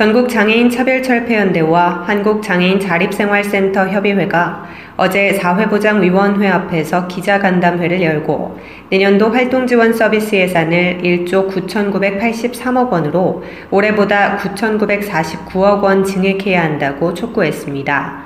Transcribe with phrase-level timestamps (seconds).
[0.00, 4.66] 전국 장애인 차별철폐연대와 한국장애인 자립생활센터 협의회가
[4.96, 8.58] 어제 사회보장위원회 앞에서 기자간담회를 열고
[8.88, 18.22] 내년도 활동지원 서비스 예산을 1조 9,983억 원으로 올해보다 9,949억 원 증액해야 한다고 촉구했습니다.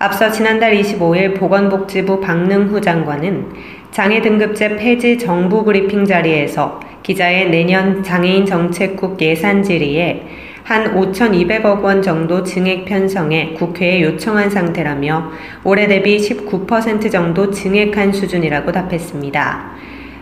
[0.00, 3.46] 앞서 지난달 25일 보건복지부 박능후 장관은
[3.92, 12.00] 장애 등급제 폐지 정부 브리핑 자리에서 기자의 내년 장애인 정책국 예산 질의에 한 5,200억 원
[12.00, 15.30] 정도 증액 편성에 국회에 요청한 상태라며
[15.62, 19.72] 올해 대비 19% 정도 증액한 수준이라고 답했습니다.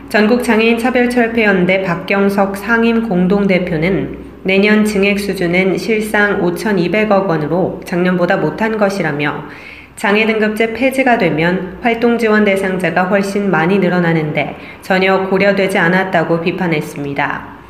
[0.08, 9.44] 전국장애인 차별철폐연대 박경석 상임 공동대표는 내년 증액 수준은 실상 5,200억 원으로 작년보다 못한 것이라며
[9.94, 17.61] 장애 등급제 폐지가 되면 활동 지원 대상자가 훨씬 많이 늘어나는데 전혀 고려되지 않았다고 비판했습니다.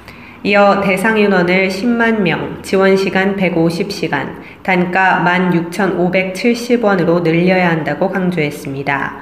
[0.44, 9.20] 이어 대상 인원을 10만 명, 지원 시간 150시간, 단가 16,570원으로 늘려야 한다고 강조했습니다.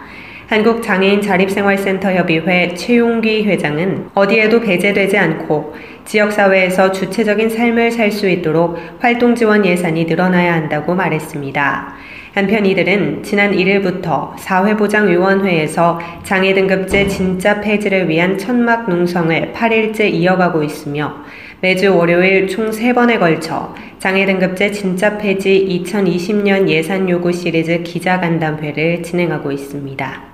[0.51, 9.37] 한국장애인 자립생활센터 협의회 최용기 회장은 어디에도 배제되지 않고 지역사회에서 주체적인 삶을 살 수 있도록 활동
[9.37, 11.95] 지원 예산이 늘어나야 한다고 말했습니다.
[12.35, 21.15] 한편 이들은 지난 1일부터 사회보장위원회에서 장애 등급제 진짜 폐지를 위한 천막 농성을 8일째 이어가고 있으며
[21.61, 29.53] 매주 월요일 총 3번에 걸쳐 장애 등급제 진짜 폐지 2020년 예산 요구 시리즈 기자간담회를 진행하고
[29.53, 30.30] 있습니다.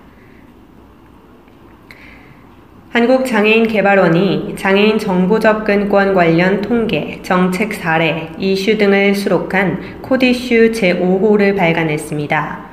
[2.91, 12.67] 한국장애인개발원이 장애인 정보 접근권 관련 통계, 정책 사례, 이슈 등을 수록한 코디슈 제5호를 발간했습니다.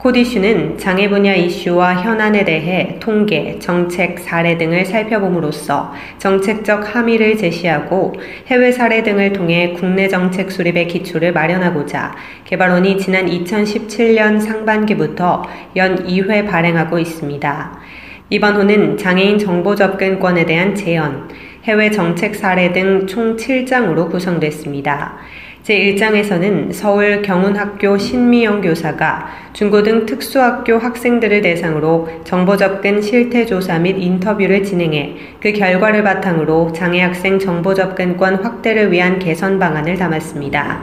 [0.00, 8.14] 코디슈는 장애 분야 이슈와 현안에 대해 통계, 정책, 사례 등을 살펴봄으로써 정책적 함의를 제시하고
[8.46, 12.16] 해외 사례 등을 통해 국내 정책 수립의 기초를 마련하고자
[12.46, 15.42] 개발원이 지난 2017년 상반기부터
[15.76, 17.79] 연 2회 발행하고 있습니다.
[18.32, 21.28] 이번 호는 장애인 정보 접근권에 대한 제언,
[21.64, 25.16] 해외 정책 사례 등 총 7장으로 구성됐습니다.
[25.64, 34.62] 제1장에서는 서울 경운학교 신미영 교사가 중고등 특수학교 학생들을 대상으로 정보 접근 실태 조사 및 인터뷰를
[34.62, 40.82] 진행해 그 결과를 바탕으로 장애 학생 정보 접근권 확대를 위한 개선 방안을 담았습니다.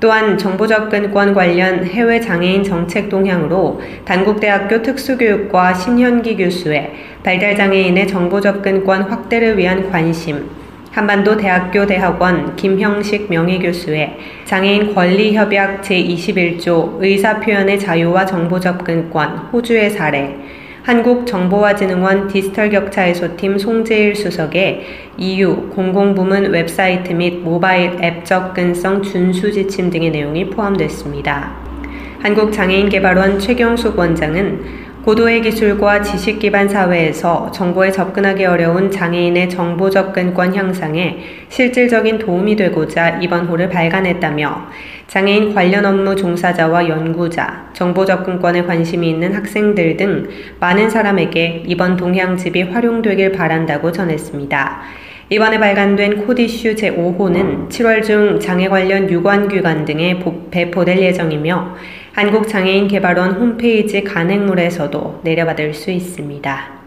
[0.00, 6.92] 또한 정보접근권 관련 해외 장애인 정책 동향으로 단국대학교 특수교육과 신현기 교수의
[7.24, 10.48] 발달장애인의 정보접근권 확대를 위한 관심,
[10.92, 20.36] 한반도 대학교 대학원 김형식 명예교수의 장애인 권리협약 제21조 의사표현의 자유와 정보접근권 호주의 사례,
[20.88, 24.86] 한국정보화진흥원 디지털 격차 해소팀 송재일 수석의
[25.18, 31.54] EU 공공부문 웹사이트 및 모바일 앱 접근성 준수 지침 등의 내용이 포함됐습니다.
[32.22, 41.16] 한국장애인개발원 최경숙 원장은 고도의 기술과 지식 기반 사회에서 정보에 접근하기 어려운 장애인의 정보 접근권 향상에
[41.48, 44.66] 실질적인 도움이 되고자 이번 호를 발간했다며
[45.06, 50.28] 장애인 관련 업무 종사자와 연구자, 정보 접근권에 관심이 있는 학생들 등
[50.60, 54.82] 많은 사람에게 이번 동향집이 활용되길 바란다고 전했습니다.
[55.30, 60.18] 이번에 발간된 코디슈 제5호는 7월 중 장애 관련 유관 기관 등에
[60.50, 61.76] 배포될 예정이며
[62.18, 66.78] 한국장애인개발원 홈페이지 간행물에서도 내려받을 수 있습니다.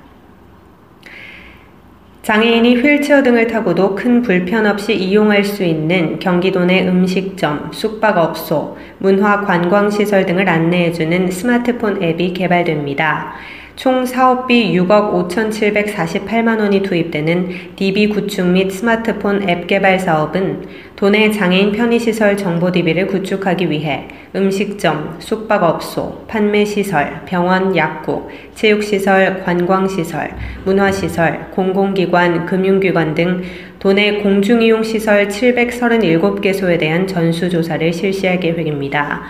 [2.22, 9.42] 장애인이 휠체어 등을 타고도 큰 불편 없이 이용할 수 있는 경기도 내 음식점, 숙박업소, 문화
[9.42, 13.34] 관광시설 등을 안내해주는 스마트폰 앱이 개발됩니다.
[13.76, 21.72] 총 사업비 6억 5,748만 원이 투입되는 DB 구축 및 스마트폰 앱 개발 사업은 도내 장애인
[21.72, 33.16] 편의시설 정보 DB를 구축하기 위해 음식점, 숙박업소, 판매시설, 병원, 약국, 체육시설, 관광시설, 문화시설, 공공기관, 금융기관
[33.16, 33.42] 등
[33.80, 39.24] 도내 공중이용시설 737개소에 대한 전수조사를 실시할 계획입니다.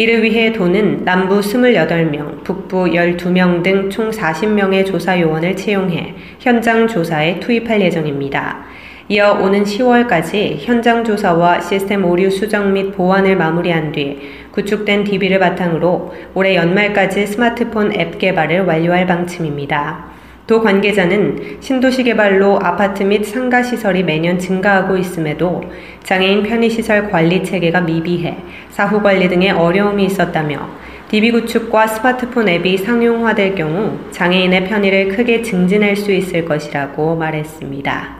[0.00, 7.40] 이를 위해 도는 남부 28명, 북부 12명 등 총 40명의 조사 요원을 채용해 현장 조사에
[7.40, 8.64] 투입할 예정입니다.
[9.08, 14.20] 이어 오는 10월까지 현장 조사와 시스템 오류 수정 및 보완을 마무리한 뒤
[14.52, 20.07] 구축된 DB를 바탕으로 올해 연말까지 스마트폰 앱 개발을 완료할 방침입니다.
[20.48, 25.62] 도 관계자는 신도시 개발로 아파트 및 상가 시설이 매년 증가하고 있음에도
[26.04, 28.34] 장애인 편의시설 관리 체계가 미비해
[28.70, 30.66] 사후 관리 등의 어려움이 있었다며
[31.08, 38.17] DB 구축과 스마트폰 앱이 상용화될 경우 장애인의 편의를 크게 증진할 수 있을 것이라고 말했습니다.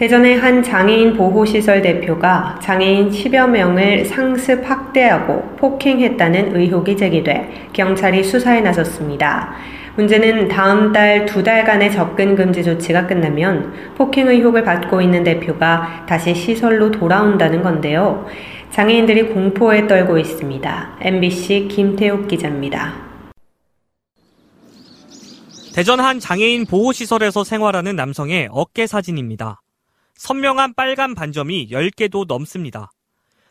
[0.00, 8.62] 대전의 한 장애인 보호시설 대표가 장애인 10여 명을 상습 학대하고 폭행했다는 의혹이 제기돼 경찰이 수사에
[8.62, 9.52] 나섰습니다.
[9.96, 16.34] 문제는 다음 달 두 달간의 접근 금지 조치가 끝나면 폭행 의혹을 받고 있는 대표가 다시
[16.34, 18.24] 시설로 돌아온다는 건데요.
[18.70, 20.96] 장애인들이 공포에 떨고 있습니다.
[21.02, 22.94] MBC 김태욱 기자입니다.
[25.74, 29.59] 대전 한 장애인 보호시설에서 생활하는 남성의 어깨 사진입니다.
[30.20, 32.92] 선명한 빨간 반점이 10개도 넘습니다.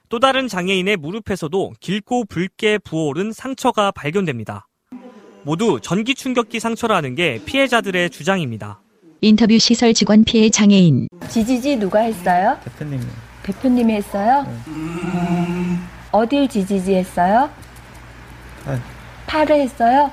[0.08, 4.68] 또 다른 장애인의 무릎에서도 길고 붉게 부어오른 상처가 발견됩니다.
[5.42, 8.82] 모두 전기 충격기 상처라는 게 피해자들의 주장입니다.
[9.22, 11.08] 인터뷰 시설 직원 피해 장애인.
[11.28, 12.60] 지지지 누가 했어요?
[12.64, 13.04] 대표님이.
[13.42, 14.46] 대표님이 했어요?
[14.68, 15.80] 네.
[16.12, 17.50] 어딜 지지지 했어요?
[18.64, 18.80] 팔.
[19.26, 20.12] 팔을 했어요?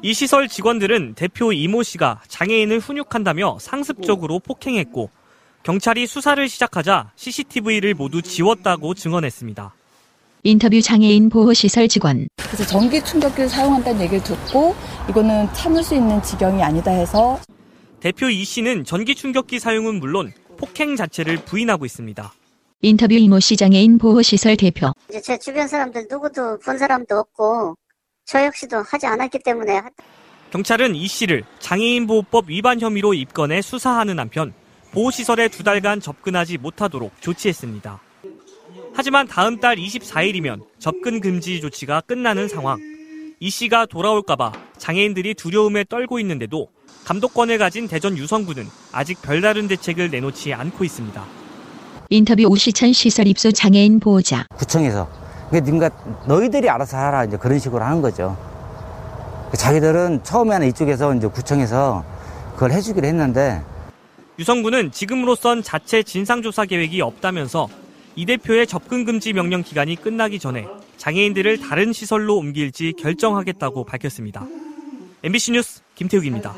[0.00, 5.10] 이 시설 직원들은 대표 이모 씨가 장애인을 훈육한다며 상습적으로 폭행했고
[5.66, 9.74] 경찰이 수사를 시작하자 CCTV를 모두 지웠다고 증언했습니다.
[10.44, 12.28] 인터뷰 장애인 보호시설 직원.
[12.36, 14.76] 그래서 전기 충격기를 사용한다는 얘기를 듣고
[15.10, 17.40] 이거는 참을 수 있는 지경이 아니다 해서
[17.98, 22.32] 대표 이 씨는 전기 충격기 사용은 물론 폭행 자체를 부인하고 있습니다.
[22.82, 24.92] 인터뷰 이모 씨 장애인 보호시설 대표.
[25.08, 27.74] 이제 제 주변 사람들 누구도 본 사람도 없고
[28.24, 29.82] 저 역시도 하지 않았기 때문에
[30.52, 34.54] 경찰은 이 씨를 장애인 보호법 위반 혐의로 입건해 수사하는 한편
[34.96, 38.00] 보호시설에 두 달간 접근하지 못하도록 조치했습니다.
[38.94, 42.78] 하지만 다음 달 24일이면 접근 금지 조치가 끝나는 상황.
[43.38, 46.68] 이 씨가 돌아올까봐 장애인들이 두려움에 떨고 있는데도
[47.04, 51.22] 감독권을 가진 대전 유성구는 아직 별다른 대책을 내놓지 않고 있습니다.
[52.08, 54.46] 인터뷰 오시천 시설 입소 장애인 보호자.
[54.56, 55.10] 구청에서
[55.50, 55.90] 그러니까
[56.26, 58.34] 너희들이 알아서 하라 이제 그런 식으로 하는 거죠.
[59.54, 62.02] 자기들은 처음에는 이쪽에서 이제 구청에서
[62.54, 63.62] 그걸 해주기로 했는데
[64.38, 67.68] 유성구는 지금으로선 자체 진상조사 계획이 없다면서
[68.16, 70.66] 이 대표의 접근 금지 명령 기간이 끝나기 전에
[70.98, 74.46] 장애인들을 다른 시설로 옮길지 결정하겠다고 밝혔습니다.
[75.22, 76.54] MBC 뉴스 김태욱입니다.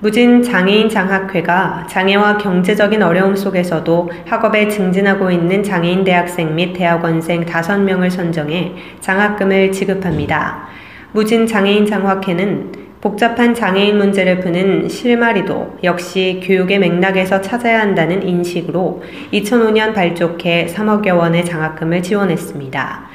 [0.00, 8.10] 무진 장애인 장학회가 장애와 경제적인 어려움 속에서도 학업에 증진하고 있는 장애인 대학생 및 대학원생 5명을
[8.10, 10.68] 선정해 장학금을 지급합니다.
[11.12, 19.02] 무진 장애인 장학회는 복잡한 장애인 문제를 푸는 실마리도 역시 교육의 맥락에서 찾아야 한다는 인식으로
[19.32, 23.08] 2005년 발족해 3억여 원의 장학금을 지원했습니다.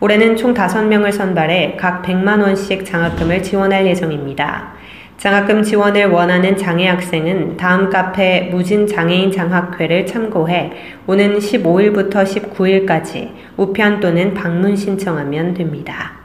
[0.00, 4.74] 올해는 총 5명을 선발해 각 100만 원씩 장학금을 지원할 예정입니다.
[5.16, 10.72] 장학금 지원을 원하는 장애 학생은 다음 카페 무진 장애인 장학회를 참고해
[11.06, 16.19] 오는 15일부터 19일까지 우편 또는 방문 신청하면 됩니다.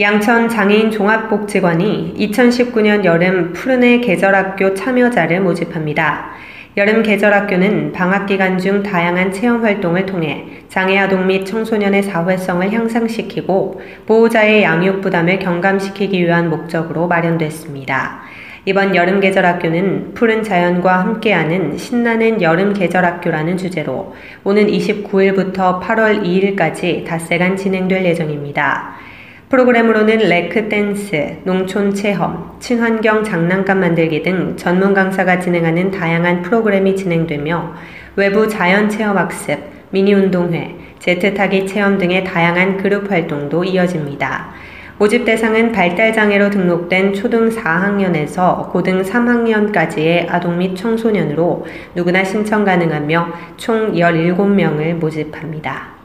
[0.00, 6.30] 양천 장애인 종합복지관이 2019년 여름 푸른의 계절학교 참여자를 모집합니다.
[6.78, 13.82] 여름 계절학교는 방학 기간 중 다양한 체험 활동을 통해 장애 아동 및 청소년의 사회성을 향상시키고
[14.06, 18.22] 보호자의 양육 부담을 경감시키기 위한 목적으로 마련됐습니다.
[18.64, 26.22] 이번 여름 계절 학교는 푸른 자연과 함께하는 신나는 여름 계절 학교라는 주제로 오는 29일부터 8월
[26.24, 29.11] 2일까지 닷새간 진행될 예정입니다.
[29.52, 37.74] 프로그램으로는 레크 댄스, 농촌 체험, 친환경 장난감 만들기 등 전문 강사가 진행하는 다양한 프로그램이 진행되며
[38.16, 39.58] 외부 자연 체험 학습,
[39.90, 44.54] 미니 운동회, 제트 타기 체험 등의 다양한 그룹 활동도 이어집니다.
[44.96, 53.28] 모집 대상은 발달장애로 등록된 초등 4학년에서 고등 3학년까지의 아동 및 청소년으로 누구나 신청 가능하며
[53.58, 56.01] 총 17명을 모집합니다.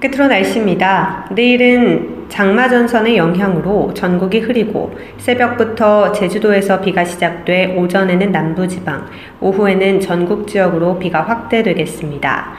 [0.00, 1.26] 끝으로 날씨입니다.
[1.32, 9.06] 내일은 장마전선의 영향으로 전국이 흐리고 새벽부터 제주도에서 비가 시작돼 오전에는 남부지방,
[9.40, 12.52] 오후에는 전국 지역으로 비가 확대되겠습니다.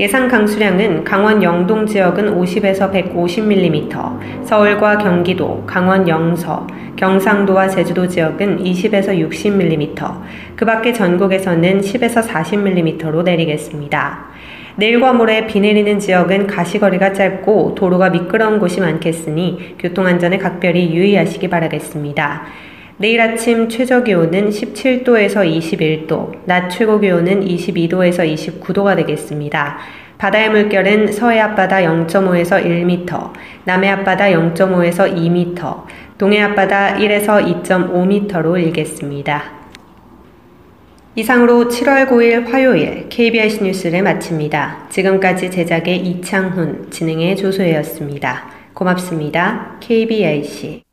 [0.00, 9.08] 예상 강수량은 강원 영동 지역은 50에서 150mm, 서울과 경기도, 강원 영서, 경상도와 제주도 지역은 20에서
[9.08, 10.20] 60mm,
[10.56, 14.27] 그 밖에 전국에서는 10에서 40mm로 내리겠습니다.
[14.78, 22.42] 내일과 모레 비 내리는 지역은 가시거리가 짧고 도로가 미끄러운 곳이 많겠으니 교통안전에 각별히 유의하시기 바라겠습니다.
[22.98, 29.78] 내일 아침 최저 기온은 17도에서 21도, 낮 최고 기온은 22도에서 29도가 되겠습니다.
[30.16, 33.32] 바다의 물결은 서해 앞바다 0.5에서 1m,
[33.64, 35.82] 남해 앞바다 0.5에서 2m,
[36.18, 39.57] 동해 앞바다 1에서 2.5m로 일겠습니다.
[41.18, 44.86] 이상으로 7월 9일 화요일 KBS 뉴스를 마칩니다.
[44.88, 48.44] 지금까지 제작의 이창훈, 진행의 조소혜였습니다.
[48.72, 49.78] 고맙습니다.
[49.80, 50.84] KBIC